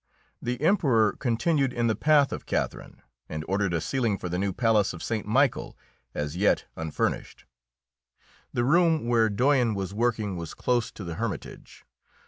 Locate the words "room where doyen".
8.65-9.75